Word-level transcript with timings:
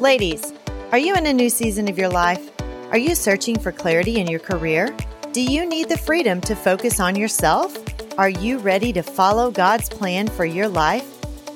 Ladies, 0.00 0.52
are 0.92 0.98
you 0.98 1.16
in 1.16 1.26
a 1.26 1.32
new 1.32 1.50
season 1.50 1.88
of 1.88 1.98
your 1.98 2.08
life? 2.08 2.52
Are 2.92 2.98
you 2.98 3.16
searching 3.16 3.58
for 3.58 3.72
clarity 3.72 4.20
in 4.20 4.28
your 4.28 4.38
career? 4.38 4.96
Do 5.32 5.42
you 5.42 5.66
need 5.66 5.88
the 5.88 5.98
freedom 5.98 6.40
to 6.42 6.54
focus 6.54 7.00
on 7.00 7.16
yourself? 7.16 7.76
Are 8.16 8.28
you 8.28 8.58
ready 8.58 8.92
to 8.92 9.02
follow 9.02 9.50
God's 9.50 9.88
plan 9.88 10.28
for 10.28 10.44
your 10.44 10.68
life? 10.68 11.04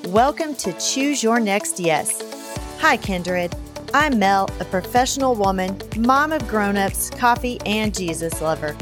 Welcome 0.07 0.55
to 0.55 0.73
Choose 0.73 1.23
Your 1.23 1.39
Next 1.39 1.79
Yes. 1.79 2.21
Hi, 2.81 2.97
Kindred. 2.97 3.55
I'm 3.93 4.19
Mel, 4.19 4.49
a 4.59 4.65
professional 4.65 5.35
woman, 5.35 5.81
mom 5.97 6.33
of 6.33 6.45
grown 6.49 6.75
ups, 6.75 7.09
coffee, 7.11 7.61
and 7.65 7.95
Jesus 7.95 8.41
lover. 8.41 8.75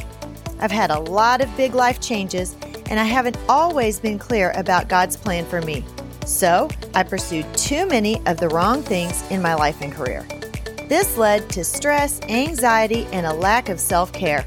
I've 0.59 0.71
had 0.71 0.89
a 0.89 1.02
lot 1.02 1.39
of 1.39 1.55
big 1.55 1.75
life 1.75 2.02
changes, 2.02 2.55
and 2.88 3.00
I 3.00 3.04
haven't 3.04 3.38
always 3.48 4.00
been 4.00 4.18
clear 4.18 4.54
about 4.55 4.89
God's 4.89 5.18
plan 5.18 5.46
for 5.46 5.62
me. 5.62 5.86
So 6.26 6.70
I 6.94 7.04
pursued 7.04 7.52
too 7.56 7.86
many 7.88 8.22
of 8.26 8.38
the 8.38 8.50
wrong 8.50 8.84
things 8.84 9.23
in 9.30 9.41
my 9.41 9.54
life 9.54 9.82
and 9.82 9.91
career. 9.91 10.26
This 10.88 11.18
led 11.18 11.50
to 11.52 11.64
stress, 11.64 12.20
anxiety, 12.23 13.08
and 13.12 13.26
a 13.26 13.34
lack 13.34 13.70
of 13.70 13.80
self 13.80 14.12
care. 14.12 14.45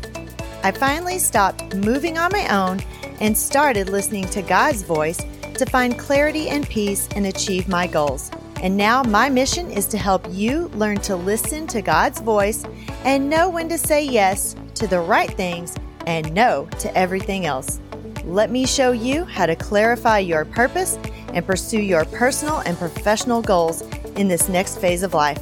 I 0.62 0.70
finally 0.70 1.18
stopped 1.18 1.74
moving 1.74 2.18
on 2.18 2.30
my 2.32 2.48
own 2.48 2.80
and 3.20 3.36
started 3.36 3.88
listening 3.88 4.26
to 4.28 4.42
God's 4.42 4.82
voice 4.82 5.18
to 5.54 5.66
find 5.66 5.98
clarity 5.98 6.48
and 6.48 6.68
peace 6.68 7.08
and 7.14 7.26
achieve 7.26 7.68
my 7.68 7.86
goals. 7.86 8.30
And 8.62 8.76
now 8.76 9.02
my 9.02 9.28
mission 9.28 9.70
is 9.70 9.86
to 9.86 9.98
help 9.98 10.26
you 10.30 10.68
learn 10.68 10.98
to 10.98 11.16
listen 11.16 11.66
to 11.68 11.82
God's 11.82 12.20
voice 12.20 12.64
and 13.04 13.28
know 13.28 13.48
when 13.48 13.68
to 13.68 13.78
say 13.78 14.04
yes 14.04 14.56
to 14.74 14.86
the 14.86 15.00
right 15.00 15.30
things 15.30 15.74
and 16.06 16.32
no 16.32 16.66
to 16.78 16.96
everything 16.96 17.46
else. 17.46 17.80
Let 18.26 18.50
me 18.50 18.66
show 18.66 18.92
you 18.92 19.26
how 19.26 19.44
to 19.44 19.54
clarify 19.54 20.20
your 20.20 20.46
purpose 20.46 20.98
and 21.34 21.44
pursue 21.46 21.82
your 21.82 22.06
personal 22.06 22.60
and 22.60 22.74
professional 22.78 23.42
goals 23.42 23.82
in 24.16 24.28
this 24.28 24.48
next 24.48 24.78
phase 24.78 25.02
of 25.02 25.12
life. 25.12 25.38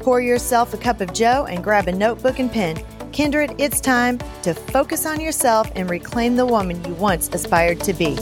Pour 0.00 0.20
yourself 0.20 0.74
a 0.74 0.76
cup 0.76 1.00
of 1.00 1.14
Joe 1.14 1.46
and 1.46 1.64
grab 1.64 1.88
a 1.88 1.92
notebook 1.92 2.38
and 2.38 2.52
pen. 2.52 2.84
Kindred, 3.12 3.54
it's 3.56 3.80
time 3.80 4.18
to 4.42 4.52
focus 4.52 5.06
on 5.06 5.22
yourself 5.22 5.72
and 5.74 5.88
reclaim 5.88 6.36
the 6.36 6.44
woman 6.44 6.84
you 6.84 6.92
once 6.94 7.30
aspired 7.32 7.80
to 7.80 7.94
be. 7.94 8.14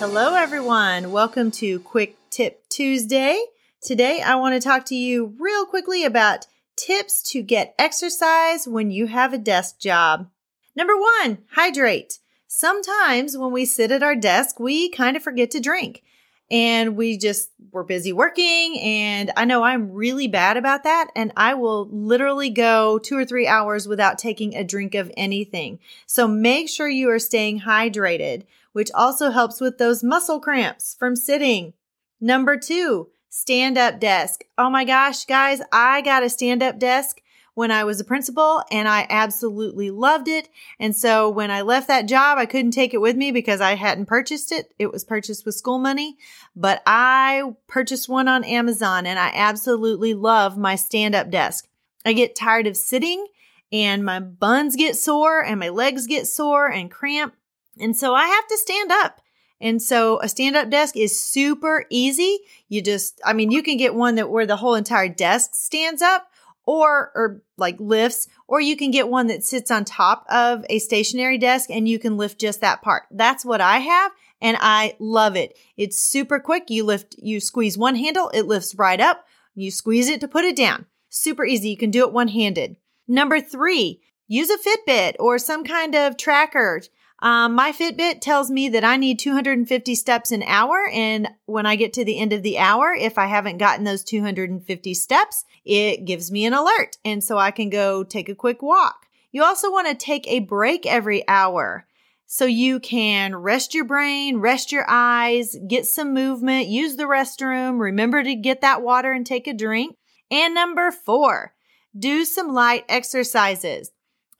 Hello, 0.00 0.34
everyone. 0.34 1.12
Welcome 1.12 1.52
to 1.52 1.78
Quick 1.78 2.16
Tip 2.30 2.68
Tuesday. 2.68 3.40
Today, 3.84 4.22
I 4.22 4.36
want 4.36 4.54
to 4.54 4.66
talk 4.66 4.86
to 4.86 4.94
you 4.94 5.34
real 5.38 5.66
quickly 5.66 6.04
about 6.04 6.46
tips 6.74 7.22
to 7.32 7.42
get 7.42 7.74
exercise 7.78 8.66
when 8.66 8.90
you 8.90 9.08
have 9.08 9.34
a 9.34 9.38
desk 9.38 9.78
job. 9.78 10.30
Number 10.74 10.94
one, 10.96 11.40
hydrate. 11.50 12.18
Sometimes 12.48 13.36
when 13.36 13.52
we 13.52 13.66
sit 13.66 13.90
at 13.90 14.02
our 14.02 14.16
desk, 14.16 14.58
we 14.58 14.88
kind 14.88 15.18
of 15.18 15.22
forget 15.22 15.50
to 15.50 15.60
drink 15.60 16.02
and 16.50 16.96
we 16.96 17.18
just 17.18 17.50
we're 17.72 17.82
busy 17.82 18.10
working 18.10 18.80
and 18.80 19.30
I 19.36 19.44
know 19.44 19.62
I'm 19.62 19.92
really 19.92 20.28
bad 20.28 20.56
about 20.56 20.84
that 20.84 21.10
and 21.14 21.30
I 21.36 21.52
will 21.52 21.86
literally 21.90 22.48
go 22.48 22.98
2 22.98 23.18
or 23.18 23.26
3 23.26 23.46
hours 23.46 23.86
without 23.86 24.16
taking 24.16 24.54
a 24.54 24.64
drink 24.64 24.94
of 24.94 25.12
anything. 25.14 25.78
So 26.06 26.26
make 26.26 26.70
sure 26.70 26.88
you 26.88 27.10
are 27.10 27.18
staying 27.18 27.60
hydrated, 27.60 28.44
which 28.72 28.90
also 28.94 29.30
helps 29.30 29.60
with 29.60 29.76
those 29.76 30.02
muscle 30.02 30.40
cramps 30.40 30.96
from 30.98 31.16
sitting. 31.16 31.74
Number 32.18 32.56
2, 32.56 33.08
stand 33.34 33.76
up 33.76 33.98
desk. 33.98 34.44
Oh 34.56 34.70
my 34.70 34.84
gosh, 34.84 35.24
guys, 35.24 35.60
I 35.72 36.02
got 36.02 36.22
a 36.22 36.30
stand 36.30 36.62
up 36.62 36.78
desk 36.78 37.20
when 37.54 37.72
I 37.72 37.82
was 37.82 37.98
a 37.98 38.04
principal 38.04 38.62
and 38.70 38.86
I 38.86 39.08
absolutely 39.10 39.90
loved 39.90 40.28
it. 40.28 40.48
And 40.78 40.94
so 40.94 41.28
when 41.28 41.50
I 41.50 41.62
left 41.62 41.88
that 41.88 42.06
job, 42.06 42.38
I 42.38 42.46
couldn't 42.46 42.70
take 42.70 42.94
it 42.94 43.00
with 43.00 43.16
me 43.16 43.32
because 43.32 43.60
I 43.60 43.74
hadn't 43.74 44.06
purchased 44.06 44.52
it. 44.52 44.72
It 44.78 44.92
was 44.92 45.02
purchased 45.02 45.44
with 45.44 45.56
school 45.56 45.80
money, 45.80 46.16
but 46.54 46.80
I 46.86 47.54
purchased 47.66 48.08
one 48.08 48.28
on 48.28 48.44
Amazon 48.44 49.04
and 49.04 49.18
I 49.18 49.32
absolutely 49.34 50.14
love 50.14 50.56
my 50.56 50.76
stand 50.76 51.16
up 51.16 51.28
desk. 51.28 51.66
I 52.06 52.12
get 52.12 52.36
tired 52.36 52.68
of 52.68 52.76
sitting 52.76 53.26
and 53.72 54.04
my 54.04 54.20
buns 54.20 54.76
get 54.76 54.94
sore 54.94 55.42
and 55.42 55.58
my 55.58 55.70
legs 55.70 56.06
get 56.06 56.28
sore 56.28 56.70
and 56.70 56.88
cramp. 56.88 57.34
And 57.80 57.96
so 57.96 58.14
I 58.14 58.26
have 58.26 58.46
to 58.46 58.58
stand 58.58 58.92
up. 58.92 59.20
And 59.60 59.80
so 59.80 60.20
a 60.20 60.28
stand 60.28 60.56
up 60.56 60.68
desk 60.70 60.96
is 60.96 61.20
super 61.20 61.86
easy. 61.88 62.38
You 62.68 62.82
just, 62.82 63.20
I 63.24 63.32
mean, 63.32 63.50
you 63.50 63.62
can 63.62 63.76
get 63.76 63.94
one 63.94 64.16
that 64.16 64.30
where 64.30 64.46
the 64.46 64.56
whole 64.56 64.74
entire 64.74 65.08
desk 65.08 65.50
stands 65.54 66.02
up 66.02 66.28
or, 66.66 67.12
or 67.14 67.42
like 67.56 67.78
lifts, 67.78 68.26
or 68.48 68.60
you 68.60 68.76
can 68.76 68.90
get 68.90 69.08
one 69.08 69.28
that 69.28 69.44
sits 69.44 69.70
on 69.70 69.84
top 69.84 70.26
of 70.30 70.64
a 70.68 70.78
stationary 70.78 71.38
desk 71.38 71.70
and 71.70 71.88
you 71.88 71.98
can 71.98 72.16
lift 72.16 72.40
just 72.40 72.60
that 72.60 72.82
part. 72.82 73.04
That's 73.10 73.44
what 73.44 73.60
I 73.60 73.78
have. 73.78 74.12
And 74.40 74.56
I 74.60 74.96
love 74.98 75.36
it. 75.36 75.56
It's 75.76 75.98
super 75.98 76.38
quick. 76.38 76.68
You 76.68 76.84
lift, 76.84 77.16
you 77.18 77.40
squeeze 77.40 77.78
one 77.78 77.96
handle, 77.96 78.30
it 78.34 78.46
lifts 78.46 78.74
right 78.74 79.00
up. 79.00 79.24
You 79.54 79.70
squeeze 79.70 80.08
it 80.08 80.20
to 80.20 80.28
put 80.28 80.44
it 80.44 80.56
down. 80.56 80.86
Super 81.08 81.44
easy. 81.44 81.70
You 81.70 81.76
can 81.76 81.90
do 81.90 82.06
it 82.06 82.12
one 82.12 82.28
handed. 82.28 82.76
Number 83.06 83.40
three, 83.40 84.00
use 84.26 84.50
a 84.50 84.58
Fitbit 84.58 85.14
or 85.20 85.38
some 85.38 85.64
kind 85.64 85.94
of 85.94 86.16
tracker 86.16 86.82
um, 87.24 87.54
my 87.54 87.72
Fitbit 87.72 88.20
tells 88.20 88.50
me 88.50 88.68
that 88.68 88.84
I 88.84 88.98
need 88.98 89.18
250 89.18 89.94
steps 89.94 90.30
an 90.30 90.42
hour. 90.42 90.86
And 90.92 91.30
when 91.46 91.64
I 91.64 91.74
get 91.74 91.94
to 91.94 92.04
the 92.04 92.18
end 92.18 92.34
of 92.34 92.42
the 92.42 92.58
hour, 92.58 92.92
if 92.92 93.16
I 93.16 93.24
haven't 93.24 93.56
gotten 93.56 93.84
those 93.84 94.04
250 94.04 94.92
steps, 94.92 95.46
it 95.64 96.04
gives 96.04 96.30
me 96.30 96.44
an 96.44 96.52
alert. 96.52 96.98
And 97.02 97.24
so 97.24 97.38
I 97.38 97.50
can 97.50 97.70
go 97.70 98.04
take 98.04 98.28
a 98.28 98.34
quick 98.34 98.60
walk. 98.60 99.06
You 99.32 99.42
also 99.42 99.72
want 99.72 99.88
to 99.88 99.94
take 99.94 100.28
a 100.28 100.40
break 100.40 100.84
every 100.84 101.26
hour. 101.26 101.86
So 102.26 102.44
you 102.44 102.78
can 102.78 103.34
rest 103.34 103.72
your 103.72 103.86
brain, 103.86 104.36
rest 104.36 104.70
your 104.70 104.84
eyes, 104.86 105.56
get 105.66 105.86
some 105.86 106.12
movement, 106.12 106.68
use 106.68 106.96
the 106.96 107.04
restroom, 107.04 107.80
remember 107.80 108.22
to 108.22 108.34
get 108.34 108.60
that 108.60 108.82
water 108.82 109.12
and 109.12 109.26
take 109.26 109.46
a 109.46 109.54
drink. 109.54 109.96
And 110.30 110.52
number 110.52 110.90
four, 110.90 111.54
do 111.98 112.26
some 112.26 112.52
light 112.52 112.84
exercises. 112.86 113.92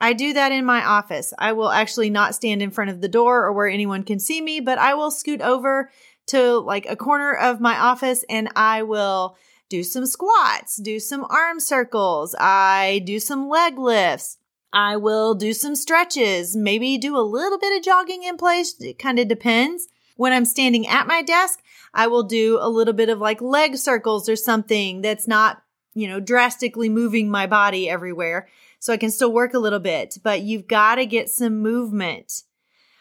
I 0.05 0.13
do 0.13 0.35
that 0.35 0.53
in 0.53 0.67
my 0.67 0.85
office. 0.85 1.33
I 1.39 1.53
will 1.53 1.71
actually 1.71 2.11
not 2.11 2.35
stand 2.35 2.61
in 2.61 2.71
front 2.71 2.91
of 2.91 3.01
the 3.01 3.09
door 3.09 3.47
or 3.47 3.55
where 3.55 3.69
anyone 3.69 4.03
can 4.03 4.19
see 4.19 4.39
me, 4.43 4.61
but 4.61 4.77
I 4.77 4.93
will 4.93 5.11
scoot 5.11 5.41
over 5.41 5.91
to 6.27 6.59
like 6.59 6.85
a 6.85 6.95
corner 6.95 7.33
of 7.33 7.59
my 7.59 7.79
office 7.79 8.23
and 8.29 8.51
I 8.55 8.83
will 8.83 9.39
do 9.71 9.83
some 9.83 10.05
squats, 10.05 10.77
do 10.77 11.01
some 11.01 11.25
arm 11.31 11.59
circles. 11.59 12.35
I 12.39 13.01
do 13.07 13.19
some 13.19 13.49
leg 13.49 13.79
lifts. 13.79 14.37
I 14.75 14.99
will 14.99 15.35
do 15.35 15.55
some 15.55 15.75
stretches, 15.75 16.55
maybe 16.55 16.99
do 16.99 17.17
a 17.17 17.25
little 17.25 17.59
bit 17.59 17.75
of 17.75 17.83
jogging 17.83 18.25
in 18.25 18.37
place. 18.37 18.79
It 18.81 18.99
kind 18.99 19.19
of 19.19 19.27
depends. 19.27 19.89
When 20.17 20.35
I'm 20.35 20.45
standing 20.45 20.87
at 20.87 21.07
my 21.07 21.23
desk, 21.23 21.63
I 21.95 22.09
will 22.09 22.25
do 22.25 22.59
a 22.61 22.69
little 22.69 22.93
bit 22.93 23.09
of 23.09 23.21
like 23.21 23.41
leg 23.41 23.79
circles 23.79 24.29
or 24.29 24.37
something 24.37 25.01
that's 25.01 25.27
not, 25.27 25.63
you 25.95 26.09
know, 26.09 26.21
drastically 26.21 26.91
moving 26.91 27.31
my 27.31 27.47
body 27.47 27.89
everywhere 27.89 28.49
so 28.85 28.93
I 28.93 28.99
can 28.99 29.11
still 29.11 29.33
work 29.33 29.55
a 29.55 29.59
little 29.59 29.79
bit, 29.79 30.19
but 30.23 30.43
you've 30.43 30.69
got 30.69 30.97
to 30.97 31.07
get 31.07 31.31
some 31.31 31.63
movement. 31.63 32.43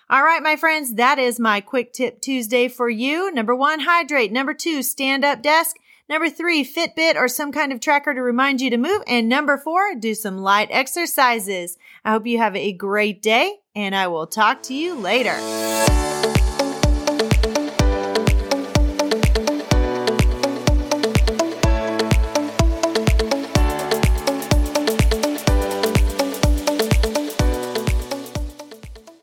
All 0.10 0.24
right, 0.24 0.42
my 0.42 0.56
friends, 0.56 0.94
that 0.94 1.20
is 1.20 1.42
my 1.42 1.60
quick 1.60 1.92
tip 1.92 2.22
Tuesday 2.22 2.70
for 2.70 2.90
you. 2.90 3.30
Number 3.34 3.54
one, 3.54 3.82
hydrate. 3.82 4.32
Number 4.32 4.54
two, 4.54 4.82
stand 4.82 5.26
up 5.26 5.42
desk. 5.42 5.76
Number 6.08 6.30
three, 6.30 6.64
Fitbit 6.64 7.18
or 7.18 7.28
some 7.28 7.52
kind 7.52 7.74
of 7.74 7.82
tracker 7.82 8.14
to 8.14 8.22
remind 8.22 8.62
you 8.62 8.70
to 8.70 8.78
move. 8.78 9.02
And 9.08 9.28
number 9.28 9.58
four, 9.58 9.94
do 9.96 10.16
some 10.16 10.38
light 10.38 10.70
exercises. 10.72 11.78
I 12.06 12.12
hope 12.12 12.28
you 12.28 12.38
have 12.38 12.56
a 12.56 12.72
great 12.72 13.22
day 13.22 13.58
and 13.76 13.94
I 13.94 14.08
will 14.08 14.28
talk 14.28 14.64
to 14.64 14.74
you 14.74 14.96
later. 14.96 15.38